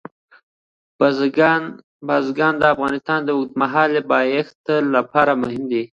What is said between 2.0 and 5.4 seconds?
بزګان د افغانستان د اوږدمهاله پایښت لپاره